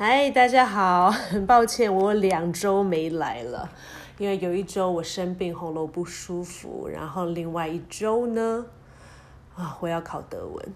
[0.00, 3.68] 嗨，大家好， 很抱歉我两周没来了，
[4.16, 8.64] 因为有一周我生病，喉咙不舒服，然后另外一周呢，
[9.56, 10.68] 啊，我要考德文，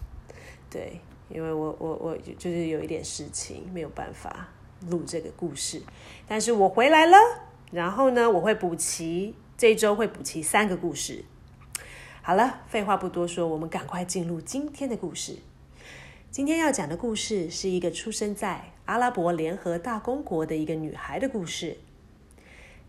[0.72, 0.98] 对，
[1.28, 4.48] 因为我我我就是有一点事情，没有办法
[4.88, 5.82] 录这个故事，
[6.26, 7.18] 但是我回来了，
[7.72, 11.26] 然后呢，我会补齐，这一周会补齐三个故事。
[12.22, 15.40] 好了，废话不多说，我们赶快进入今天的故事。
[16.32, 21.76] 今天要讲的故事是一个出生在阿拉伯联合大公国的一个女孩的故事。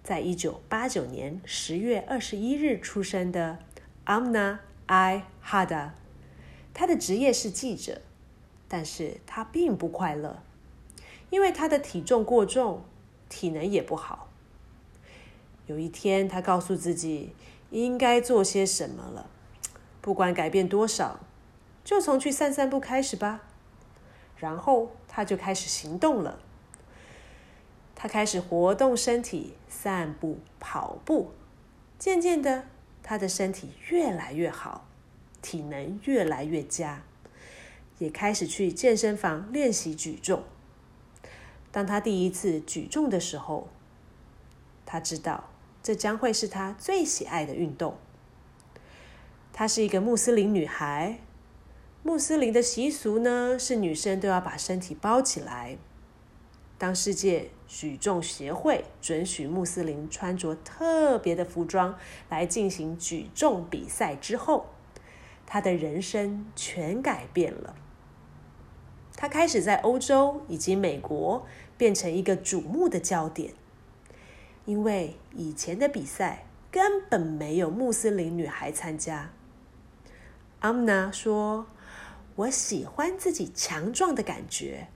[0.02, 3.60] 在一九八九年十月二十一日出生的
[4.06, 5.90] Amna I Hada，
[6.74, 8.02] 她的职业是记者，
[8.70, 10.42] 但是她并不快乐，
[11.30, 12.86] 因为她的体重过重，
[13.28, 14.30] 体能也不好。
[15.68, 17.34] 有一天，她告诉自己。
[17.72, 19.28] 应该做些什么了？
[20.00, 21.20] 不管改变多少，
[21.84, 23.42] 就从去散散步开始吧。
[24.38, 26.40] 然后他就开始行动了。
[27.96, 31.32] 他开始活动身体，散步、跑步。
[31.98, 32.66] 渐渐的，
[33.02, 34.86] 他的身体越来越好，
[35.42, 37.04] 体能越来越佳，
[38.00, 40.44] 也开始去健身房练习举重。
[41.72, 43.70] 当他第一次举重的时候，
[44.86, 45.50] 他知道。
[45.84, 47.98] 这将会是他最喜爱的运动。
[49.52, 51.20] 她是一个穆斯林女孩，
[52.04, 55.78] 穆斯林的习俗呢是女生都要把身体包起来。
[56.78, 61.98] 当世界举重协会准许穆斯林穿着特别的服装
[62.30, 64.66] 来进行举重比赛之后，
[65.46, 67.74] 她的人生全改变了。
[69.16, 73.54] 她开始在欧洲以及美国变成一个瞩目的焦点。
[74.66, 79.30] 因为以前的比赛根本没有穆斯林女孩参加。
[80.60, 81.68] 阿姆娜说
[82.36, 84.88] ：“我喜欢自己强壮的感觉。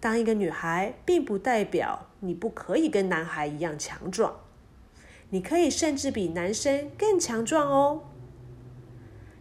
[0.00, 4.36] 当一个女孩，并不代表你不可以跟男孩一样强壮，
[5.30, 8.02] 你可以甚至比男生更强壮哦。”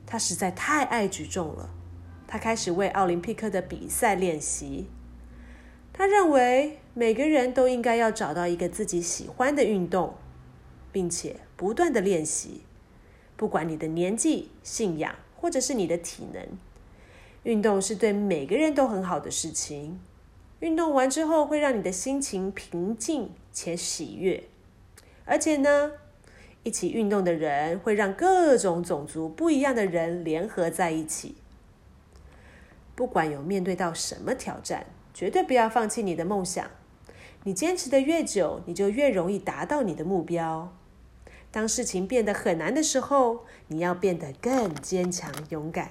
[0.08, 1.70] 她实在太爱举重了，
[2.26, 4.88] 她开始为奥林匹克的比赛练习。
[5.94, 10.14] 他认为每个人都应该要找到一个自己喜欢的运动，
[10.92, 12.62] 并且不断的练习。
[13.36, 16.48] 不管你的年纪、信仰，或者是你的体能，
[17.48, 20.02] 运动是对每个人都很好的事情。
[20.60, 24.44] 运动完之后会让你的心情平静且喜悦，
[25.24, 25.94] 而且呢，
[26.64, 31.36] 一起运动的人会让各种种族不一样的人联合在一起。
[32.96, 34.86] 不管有面对到什么挑战。
[35.14, 36.70] 绝对不要放弃你的梦想。
[37.44, 40.72] 你坚持的越久，你就越容易达到你的目标。
[41.50, 45.90] 当事情变得很难的时候，你要变得更坚强、勇敢。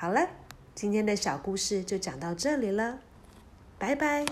[0.00, 0.30] 好了，
[0.74, 3.00] 今天的小故事就讲到这里了，
[3.78, 4.24] 拜拜。